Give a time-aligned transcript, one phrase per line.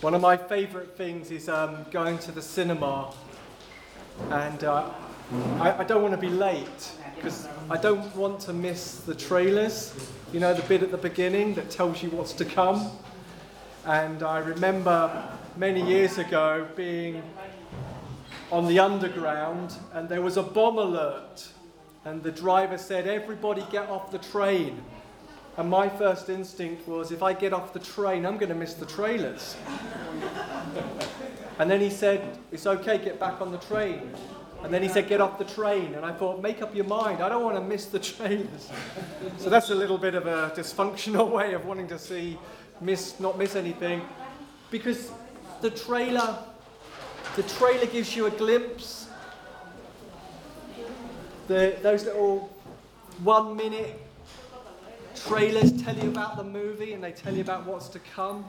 [0.00, 3.12] One of my favourite things is um, going to the cinema,
[4.30, 4.88] and uh,
[5.58, 9.92] I, I don't want to be late because I don't want to miss the trailers.
[10.32, 12.92] You know, the bit at the beginning that tells you what's to come.
[13.84, 15.28] And I remember
[15.58, 17.22] many years ago being
[18.50, 21.46] on the underground, and there was a bomb alert,
[22.06, 24.82] and the driver said, "Everybody get off the train."
[25.60, 28.72] And my first instinct was if I get off the train, I'm going to miss
[28.72, 29.58] the trailers.
[31.58, 34.10] and then he said, It's okay, get back on the train.
[34.62, 35.96] And then he said, Get off the train.
[35.96, 38.70] And I thought, Make up your mind, I don't want to miss the trailers.
[39.36, 42.38] so that's a little bit of a dysfunctional way of wanting to see,
[42.80, 44.00] miss, not miss anything.
[44.70, 45.10] Because
[45.60, 46.38] the trailer,
[47.36, 49.08] the trailer gives you a glimpse.
[51.48, 52.48] The, those little
[53.22, 54.06] one minute
[55.14, 58.44] Trailers tell you about the movie and they tell you about what's to come.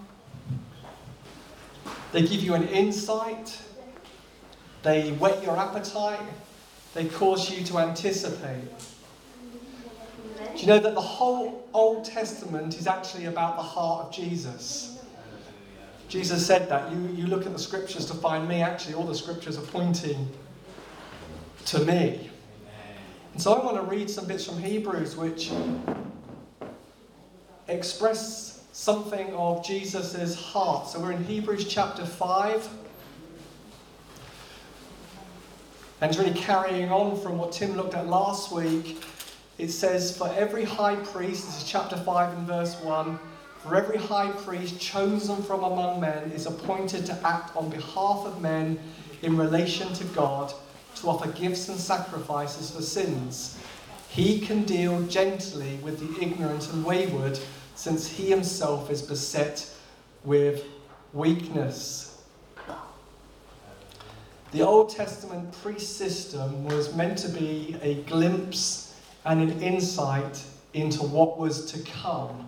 [2.11, 3.61] They give you an insight.
[4.83, 6.19] They whet your appetite.
[6.93, 8.67] They cause you to anticipate.
[10.55, 14.99] Do you know that the whole Old Testament is actually about the heart of Jesus?
[16.09, 16.91] Jesus said that.
[16.91, 20.27] You, you look at the scriptures to find me, actually, all the scriptures are pointing
[21.67, 22.29] to me.
[23.33, 25.51] And so I want to read some bits from Hebrews which
[27.71, 30.87] express something of Jesus' heart.
[30.87, 32.69] So we're in Hebrews chapter 5.
[36.01, 39.03] And it's really carrying on from what Tim looked at last week.
[39.57, 43.19] It says, For every high priest, this is chapter 5 and verse 1,
[43.61, 48.41] for every high priest chosen from among men is appointed to act on behalf of
[48.41, 48.79] men
[49.21, 50.51] in relation to God,
[50.95, 53.59] to offer gifts and sacrifices for sins.
[54.09, 57.39] He can deal gently with the ignorant and wayward
[57.81, 59.67] since he himself is beset
[60.23, 60.65] with
[61.13, 62.21] weakness.
[64.51, 70.43] The Old Testament priest system was meant to be a glimpse and an insight
[70.75, 72.47] into what was to come.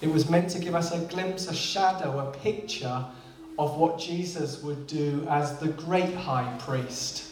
[0.00, 3.04] It was meant to give us a glimpse, a shadow, a picture
[3.58, 7.26] of what Jesus would do as the great high priest.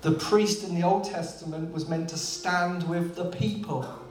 [0.00, 4.07] The priest in the Old Testament was meant to stand with the people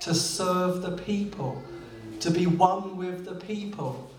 [0.00, 1.62] to serve the people,
[2.20, 4.10] to be one with the people,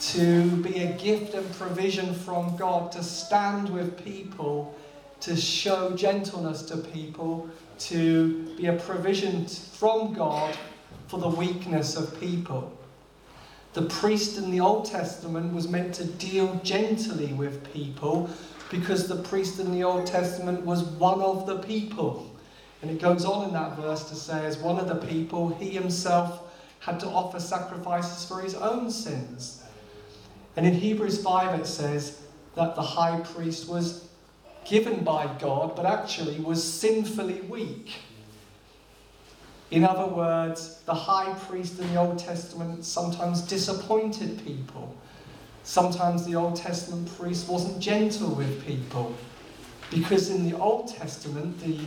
[0.00, 4.74] to be a gift and provision from God, to stand with people,
[5.20, 7.48] to show gentleness to people,
[7.78, 10.56] to be a provision from God
[11.08, 12.72] for the weakness of people.
[13.74, 18.30] The priest in the Old Testament was meant to deal gently with people
[18.70, 22.30] because the priest in the Old Testament was one of the people.
[22.82, 25.70] And it goes on in that verse to say, as one of the people, he
[25.70, 26.42] himself
[26.80, 29.62] had to offer sacrifices for his own sins.
[30.56, 32.22] And in Hebrews 5, it says
[32.54, 34.08] that the high priest was
[34.64, 37.94] given by God, but actually was sinfully weak.
[39.70, 44.94] In other words, the high priest in the Old Testament sometimes disappointed people.
[45.62, 49.14] Sometimes the Old Testament priest wasn't gentle with people.
[49.90, 51.78] Because in the Old Testament, the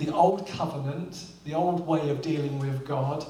[0.00, 3.24] the old covenant, the old way of dealing with God,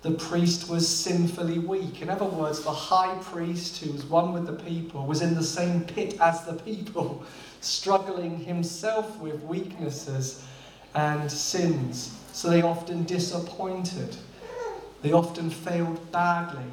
[0.00, 2.00] the priest was sinfully weak.
[2.00, 5.42] In other words, the high priest, who was one with the people, was in the
[5.42, 7.24] same pit as the people,
[7.60, 10.46] struggling himself with weaknesses
[10.94, 12.16] and sins.
[12.32, 14.16] So they often disappointed.
[15.02, 16.64] They often failed badly.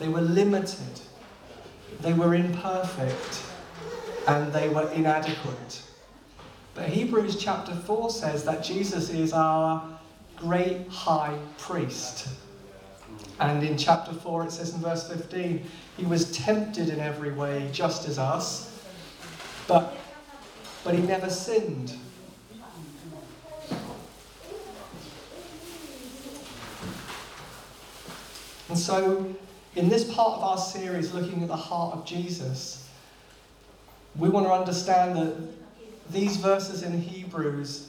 [0.00, 1.00] They were limited.
[2.00, 3.44] They were imperfect.
[4.26, 5.82] And they were inadequate.
[6.80, 9.86] But Hebrews chapter 4 says that Jesus is our
[10.34, 12.26] great high priest.
[13.38, 15.62] And in chapter 4, it says in verse 15,
[15.98, 18.82] he was tempted in every way, just as us,
[19.68, 19.94] but,
[20.82, 21.94] but he never sinned.
[28.70, 29.34] And so,
[29.76, 32.88] in this part of our series, looking at the heart of Jesus,
[34.16, 35.59] we want to understand that
[36.12, 37.88] these verses in Hebrews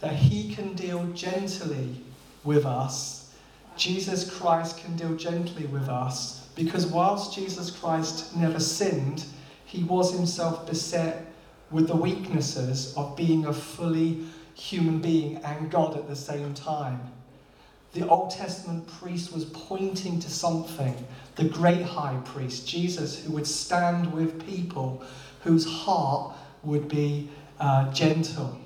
[0.00, 1.96] that he can deal gently
[2.44, 3.32] with us.
[3.76, 9.24] Jesus Christ can deal gently with us because whilst Jesus Christ never sinned,
[9.64, 11.26] he was himself beset
[11.70, 14.24] with the weaknesses of being a fully
[14.54, 17.00] human being and God at the same time.
[17.92, 20.94] The Old Testament priest was pointing to something,
[21.36, 25.02] the great high priest, Jesus, who would stand with people
[25.42, 27.30] whose heart would be
[27.60, 28.58] uh, gentle.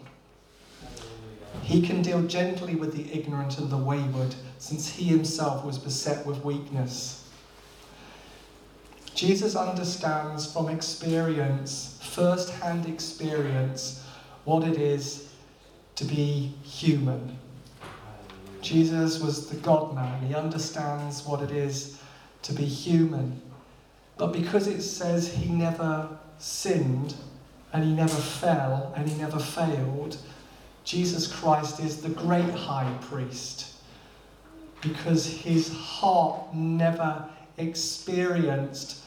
[1.63, 6.27] He can deal gently with the ignorant and the wayward, since he himself was beset
[6.27, 7.29] with weakness.
[9.15, 14.05] Jesus understands from experience, first hand experience,
[14.45, 15.29] what it is
[15.97, 17.37] to be human.
[18.63, 20.23] Jesus was the God man.
[20.23, 22.01] He understands what it is
[22.43, 23.41] to be human.
[24.17, 26.09] But because it says he never
[26.39, 27.15] sinned
[27.73, 30.17] and he never fell and he never failed,
[30.85, 33.75] Jesus Christ is the great high priest
[34.81, 37.29] because his heart never
[37.59, 39.03] experienced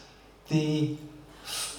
[0.49, 0.95] the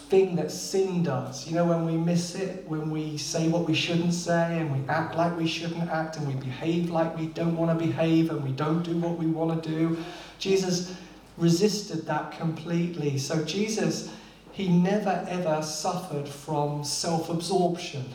[0.08, 1.46] thing that sin does.
[1.46, 4.86] You know, when we miss it, when we say what we shouldn't say, and we
[4.88, 8.44] act like we shouldn't act, and we behave like we don't want to behave, and
[8.44, 9.96] we don't do what we want to do.
[10.38, 10.94] Jesus
[11.36, 13.18] resisted that completely.
[13.18, 14.12] So, Jesus,
[14.54, 18.06] he never ever suffered from self absorption.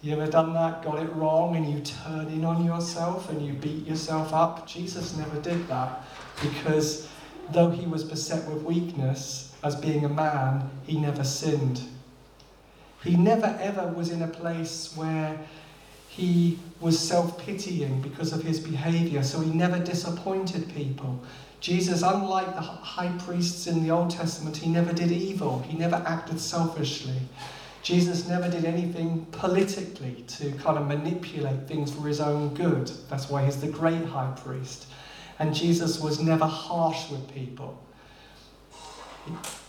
[0.00, 3.52] You ever done that, got it wrong, and you turn in on yourself and you
[3.52, 4.66] beat yourself up?
[4.66, 6.04] Jesus never did that
[6.42, 7.08] because
[7.50, 11.82] though he was beset with weakness, as being a man, he never sinned.
[13.04, 15.38] He never ever was in a place where
[16.08, 21.22] he was self pitying because of his behavior, so he never disappointed people.
[21.60, 25.96] Jesus, unlike the high priests in the Old Testament, he never did evil, he never
[26.06, 27.18] acted selfishly.
[27.82, 32.90] Jesus never did anything politically to kind of manipulate things for his own good.
[33.08, 34.86] That's why he's the great high priest.
[35.38, 37.78] And Jesus was never harsh with people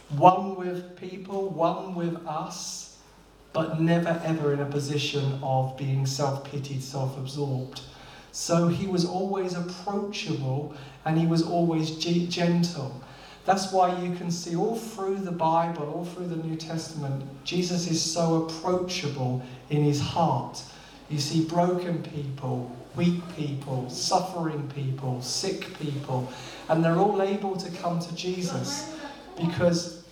[0.10, 2.98] one with people, one with us,
[3.54, 7.82] but never ever in a position of being self pitied, self absorbed.
[8.38, 10.76] So he was always approachable
[11.06, 13.02] and he was always gentle.
[13.46, 17.90] That's why you can see all through the Bible, all through the New Testament, Jesus
[17.90, 19.42] is so approachable
[19.72, 20.62] in his heart.
[21.10, 26.32] You see broken people, weak people, suffering people, sick people,
[26.70, 28.94] and they're all able to come to Jesus
[29.36, 30.06] because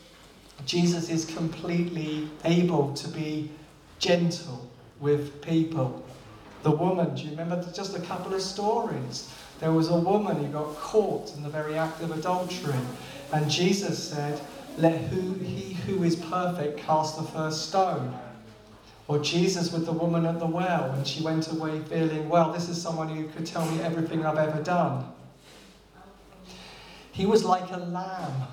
[0.65, 3.51] Jesus is completely able to be
[3.99, 4.67] gentle
[4.99, 6.04] with people.
[6.65, 9.31] The woman, do you remember just a couple of stories?
[9.59, 12.79] There was a woman who got caught in the very act of adultery,
[13.31, 14.41] and Jesus said,
[14.79, 18.17] Let who, he who is perfect cast the first stone.
[19.07, 22.67] Or Jesus with the woman at the well, and she went away feeling, Well, this
[22.67, 25.05] is someone who could tell me everything I've ever done.
[27.11, 28.47] He was like a lamb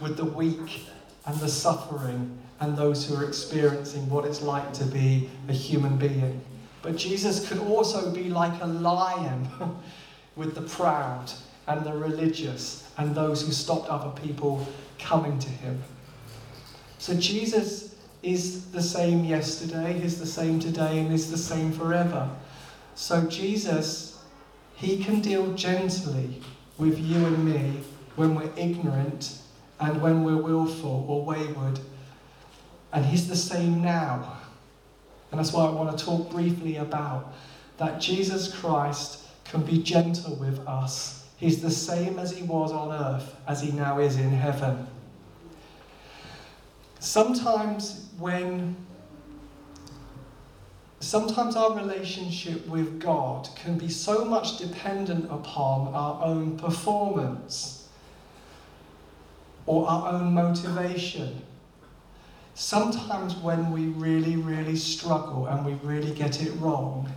[0.00, 0.86] with the weak
[1.26, 5.98] and the suffering and those who are experiencing what it's like to be a human
[5.98, 6.40] being.
[6.84, 9.48] But Jesus could also be like a lion
[10.36, 11.32] with the proud
[11.66, 15.82] and the religious and those who stopped other people coming to him.
[16.98, 22.28] So Jesus is the same yesterday, he's the same today, and is the same forever.
[22.94, 24.22] So Jesus,
[24.76, 26.42] he can deal gently
[26.76, 27.80] with you and me
[28.16, 29.38] when we're ignorant
[29.80, 31.80] and when we're willful or wayward.
[32.92, 34.38] And He's the same now.
[35.34, 37.34] And that's why I want to talk briefly about
[37.78, 41.26] that Jesus Christ can be gentle with us.
[41.38, 44.86] He's the same as He was on earth as He now is in heaven.
[47.00, 48.76] Sometimes when
[51.00, 57.88] sometimes our relationship with God can be so much dependent upon our own performance
[59.66, 61.42] or our own motivation.
[62.54, 67.12] Sometimes, when we really, really struggle and we really get it wrong,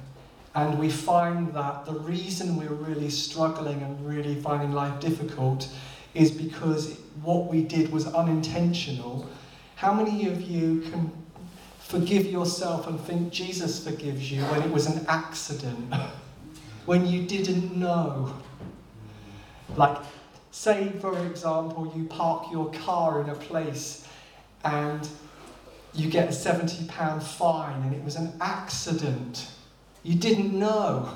[0.56, 5.70] and we find that the reason we're really struggling and really finding life difficult
[6.16, 9.30] is because what we did was unintentional.
[9.76, 11.12] How many of you can
[11.80, 15.94] forgive yourself and think Jesus forgives you when it was an accident?
[16.88, 18.34] when you didn't know?
[19.76, 19.98] Like,
[20.58, 24.08] Say, for example, you park your car in a place
[24.64, 25.08] and
[25.98, 29.50] you get a £70 fine and it was an accident.
[30.04, 31.10] You didn't know.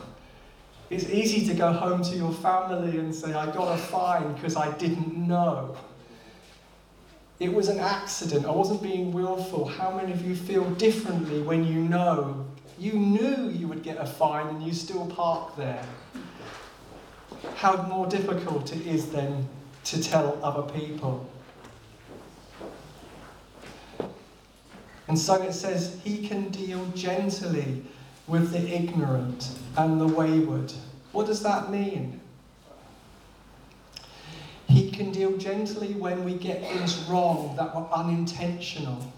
[0.89, 4.55] It's easy to go home to your family and say, I got a fine because
[4.55, 5.77] I didn't know.
[7.39, 8.45] It was an accident.
[8.45, 9.65] I wasn't being willful.
[9.65, 12.45] How many of you feel differently when you know?
[12.77, 15.85] You knew you would get a fine and you still park there
[17.55, 19.47] how more difficult it is then
[19.83, 21.29] to tell other people.
[25.11, 27.83] And so it says, He can deal gently
[28.27, 30.71] with the ignorant and the wayward.
[31.11, 32.21] What does that mean?
[34.69, 39.11] He can deal gently when we get things wrong that were unintentional,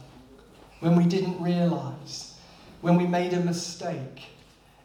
[0.79, 2.33] when we didn't realize,
[2.81, 4.23] when we made a mistake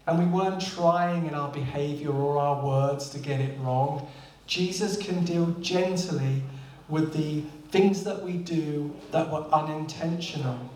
[0.06, 4.06] and we weren't trying in our behavior or our words to get it wrong.
[4.46, 6.42] Jesus can deal gently
[6.90, 10.68] with the things that we do that were unintentional.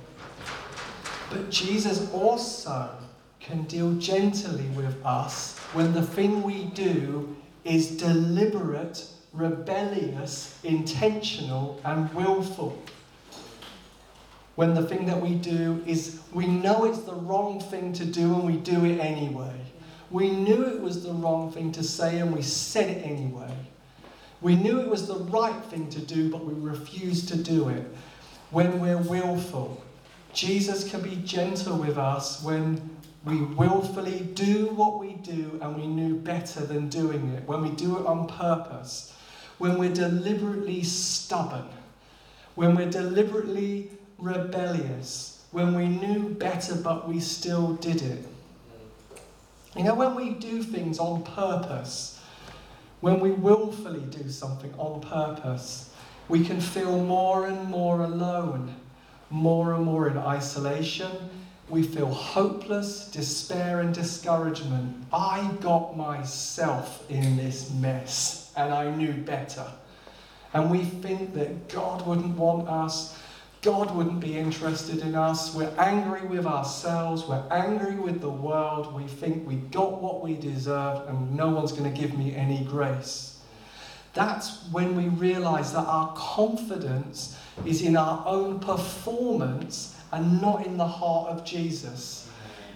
[1.33, 2.91] But Jesus also
[3.41, 7.35] can deal gently with us when the thing we do
[7.65, 12.81] is deliberate, rebellious, intentional, and willful.
[14.57, 18.35] When the thing that we do is we know it's the wrong thing to do
[18.35, 19.59] and we do it anyway.
[20.11, 23.57] We knew it was the wrong thing to say and we said it anyway.
[24.43, 27.87] We knew it was the right thing to do, but we refused to do it.
[28.51, 29.83] When we're willful,
[30.33, 32.91] Jesus can be gentle with us when
[33.25, 37.71] we willfully do what we do and we knew better than doing it, when we
[37.71, 39.15] do it on purpose,
[39.59, 41.69] when we're deliberately stubborn,
[42.55, 48.27] when we're deliberately rebellious, when we knew better but we still did it.
[49.77, 52.21] You know, when we do things on purpose,
[53.01, 55.95] when we willfully do something on purpose,
[56.29, 58.75] we can feel more and more alone,
[59.33, 61.11] more and more in isolation.
[61.69, 65.05] We feel hopeless, despair, and discouragement.
[65.13, 69.67] I got myself in this mess and I knew better.
[70.55, 73.19] And we think that God wouldn't want us
[73.63, 75.55] God wouldn't be interested in us.
[75.55, 77.25] We're angry with ourselves.
[77.29, 78.93] We're angry with the world.
[78.93, 82.65] We think we got what we deserved and no one's going to give me any
[82.65, 83.39] grace.
[84.15, 90.77] That's when we realize that our confidence is in our own performance and not in
[90.77, 92.29] the heart of Jesus.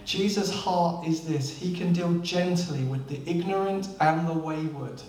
[0.04, 5.02] Jesus' heart is this He can deal gently with the ignorant and the wayward.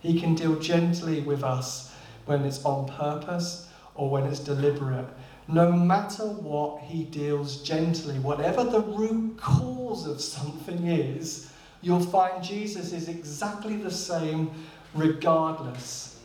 [0.00, 1.92] He can deal gently with us
[2.26, 5.08] when it's on purpose or when it's deliberate.
[5.48, 8.18] No matter what, he deals gently.
[8.18, 11.50] Whatever the root cause of something is,
[11.80, 14.50] you'll find Jesus is exactly the same
[14.94, 16.20] regardless.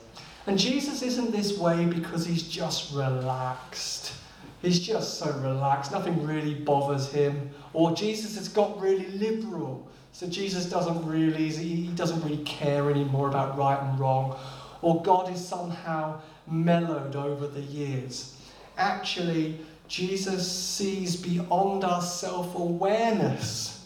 [0.46, 4.14] And Jesus isn't this way because he's just relaxed.
[4.62, 7.50] He's just so relaxed, nothing really bothers him.
[7.74, 9.88] Or Jesus has got really liberal.
[10.14, 14.38] So Jesus doesn't really he doesn't really care anymore about right and wrong.
[14.82, 18.38] Or God is somehow mellowed over the years.
[18.78, 23.83] Actually, Jesus sees beyond our self awareness.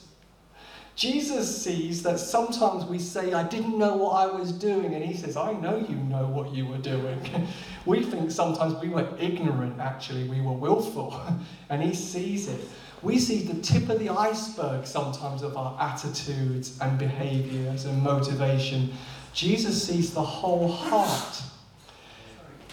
[0.98, 5.16] Jesus sees that sometimes we say, I didn't know what I was doing, and he
[5.16, 7.22] says, I know you know what you were doing.
[7.86, 11.22] we think sometimes we were ignorant, actually, we were willful,
[11.70, 12.62] and he sees it.
[13.04, 18.92] We see the tip of the iceberg sometimes of our attitudes and behaviors and motivation.
[19.34, 21.44] Jesus sees the whole heart.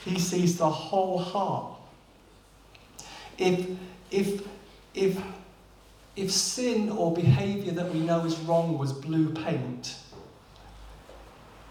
[0.06, 1.76] He sees the whole heart.
[3.36, 3.66] If,
[4.10, 4.48] if,
[4.94, 5.22] if,
[6.16, 9.96] if sin or behavior that we know is wrong was blue paint,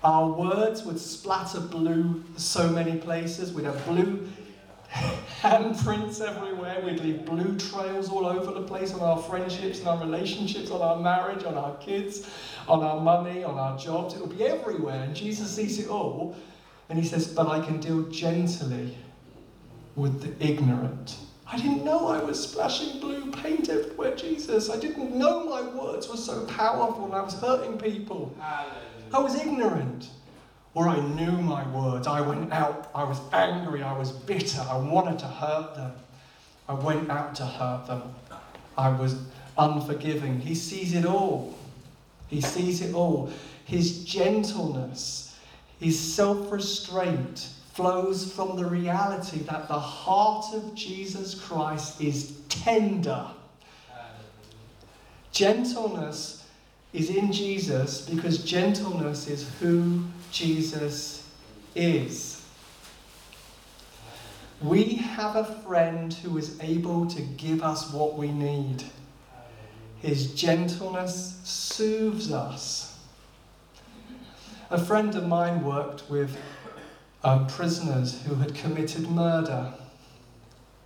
[0.04, 3.54] our words would splatter blue so many places.
[3.54, 4.28] We'd have blue
[5.42, 6.82] handprints everywhere.
[6.84, 10.82] We'd leave blue trails all over the place on our friendships and our relationships, on
[10.82, 12.30] our marriage, on our kids,
[12.68, 14.14] on our money, on our jobs.
[14.14, 15.04] It would be everywhere.
[15.04, 16.36] And Jesus sees it all.
[16.90, 18.98] And he says, But I can deal gently
[19.96, 21.16] with the ignorant.
[21.54, 24.72] I didn't know I was splashing blue paint everywhere, Jesus.
[24.72, 28.36] I didn't know my words were so powerful and I was hurting people.
[28.40, 28.74] Hallelujah.
[29.14, 30.10] I was ignorant.
[30.74, 32.08] Or I knew my words.
[32.08, 35.92] I went out, I was angry, I was bitter, I wanted to hurt them.
[36.68, 38.02] I went out to hurt them.
[38.76, 39.16] I was
[39.56, 40.40] unforgiving.
[40.40, 41.56] He sees it all.
[42.30, 43.32] He sees it all.
[43.66, 45.34] His gentleness
[45.84, 53.26] his self restraint flows from the reality that the heart of Jesus Christ is tender.
[55.32, 56.46] Gentleness
[56.94, 61.28] is in Jesus because gentleness is who Jesus
[61.76, 62.46] is.
[64.62, 68.84] We have a friend who is able to give us what we need.
[70.00, 73.00] His gentleness soothes us.
[74.70, 76.38] A friend of mine worked with
[77.48, 79.74] prisoners who had committed murder.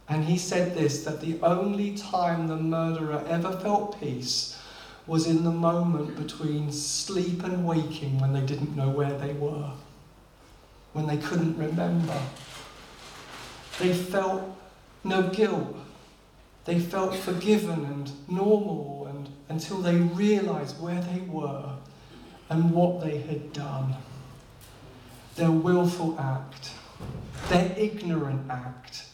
[0.08, 4.58] And he said this that the only time the murderer ever felt peace
[5.08, 9.72] was in the moment between sleep and waking when they didn't know where they were,
[10.94, 12.22] when they couldn't remember.
[13.80, 14.44] They felt
[15.04, 15.76] no guilt.
[16.66, 21.72] They felt forgiven and normal and, until they realized where they were
[22.50, 23.96] and what they had done.
[25.38, 26.72] Their willful act,
[27.50, 29.06] their ignorant act.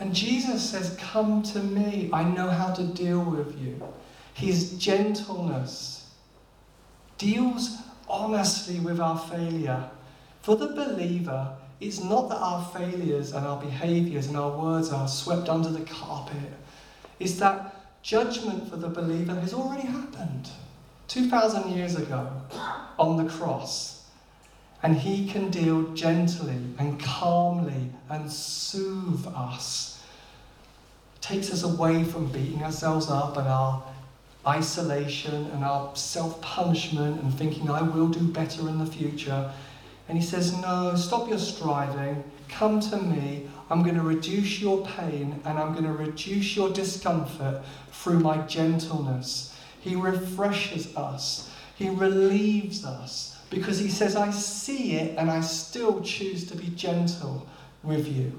[0.00, 2.10] And Jesus says, Come to me.
[2.12, 3.82] I know how to deal with you.
[4.34, 6.10] His gentleness
[7.18, 7.76] deals
[8.08, 9.90] honestly with our failure,
[10.40, 15.06] For the believer, it's not that our failures and our behaviors and our words are
[15.06, 16.52] swept under the carpet.
[17.18, 20.48] It's that judgment for the believer has already happened
[21.08, 22.30] 2,000 years ago
[22.98, 23.97] on the cross.
[24.82, 30.02] And he can deal gently and calmly and soothe us.
[31.20, 33.82] Takes us away from beating ourselves up and our
[34.46, 39.50] isolation and our self punishment and thinking, I will do better in the future.
[40.08, 42.22] And he says, No, stop your striving.
[42.48, 43.48] Come to me.
[43.70, 48.38] I'm going to reduce your pain and I'm going to reduce your discomfort through my
[48.46, 49.54] gentleness.
[49.80, 56.00] He refreshes us, He relieves us because He says, I see it and I still
[56.00, 57.46] choose to be gentle
[57.82, 58.38] with you.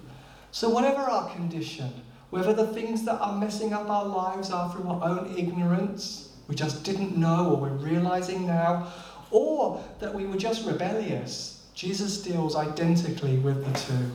[0.51, 1.91] So, whatever our condition,
[2.29, 6.55] whether the things that are messing up our lives are from our own ignorance, we
[6.55, 8.91] just didn't know or we're realizing now,
[9.31, 14.11] or that we were just rebellious, Jesus deals identically with the two.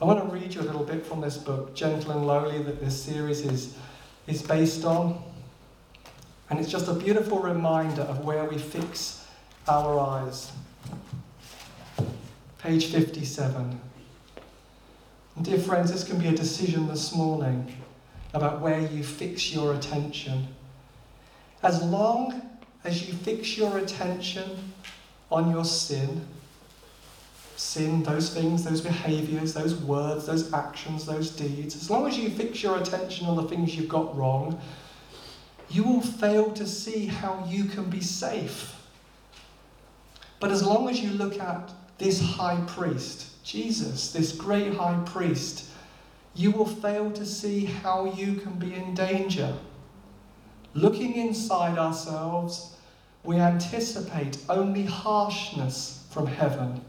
[0.00, 2.80] I want to read you a little bit from this book, Gentle and Lowly, that
[2.80, 3.74] this series is,
[4.26, 5.22] is based on.
[6.50, 9.25] And it's just a beautiful reminder of where we fix
[9.68, 10.52] our eyes.
[12.58, 13.80] Page 57.
[15.36, 17.76] And dear friends, this can be a decision this morning
[18.32, 20.46] about where you fix your attention.
[21.62, 22.42] As long
[22.84, 24.72] as you fix your attention
[25.30, 26.26] on your sin,
[27.56, 32.30] sin, those things, those behaviors, those words, those actions, those deeds, as long as you
[32.30, 34.60] fix your attention on the things you've got wrong,
[35.68, 38.74] you will fail to see how you can be safe.
[40.38, 45.70] But as long as you look at this high priest, Jesus, this great high priest,
[46.34, 49.54] you will fail to see how you can be in danger.
[50.74, 52.76] Looking inside ourselves,
[53.24, 56.82] we anticipate only harshness from heaven.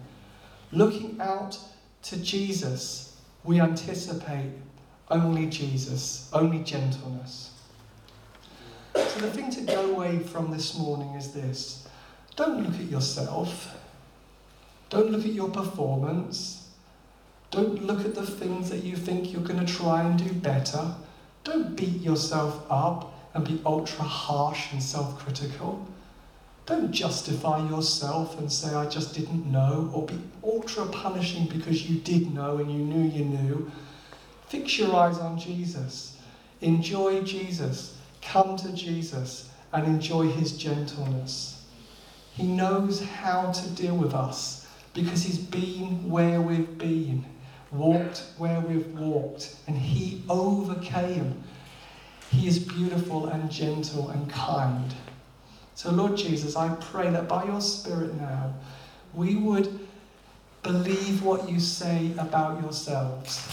[0.74, 1.58] Looking out
[2.04, 4.52] to Jesus, we anticipate
[5.10, 7.52] only Jesus, only gentleness.
[8.94, 11.88] So, the thing to go away from this morning is this
[12.38, 13.76] don't look at yourself.
[14.90, 16.70] Don't look at your performance.
[17.50, 20.94] Don't look at the things that you think you're going to try and do better.
[21.44, 25.86] Don't beat yourself up and be ultra harsh and self critical.
[26.68, 32.00] Don't justify yourself and say, I just didn't know, or be ultra punishing because you
[32.00, 33.72] did know and you knew you knew.
[34.48, 36.18] Fix your eyes on Jesus.
[36.62, 37.98] Enjoy Jesus.
[38.22, 41.57] Come to Jesus and enjoy his gentleness.
[42.38, 47.26] He knows how to deal with us because he's been where we've been,
[47.72, 51.44] walked where we've walked, and he overcame.
[52.30, 54.94] He is beautiful and gentle and kind.
[55.74, 58.54] So, Lord Jesus, I pray that by your Spirit now,
[59.16, 59.88] we would
[60.62, 63.50] believe what you say about yourselves,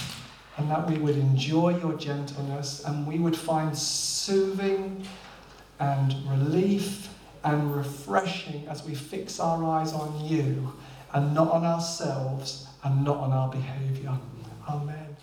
[0.59, 5.07] and that we would enjoy your gentleness, and we would find soothing
[5.81, 7.09] and relief
[7.45, 10.73] and refreshing as we fix our eyes on you
[11.13, 14.17] and not on ourselves and not on our behaviour.
[14.69, 15.17] Amen.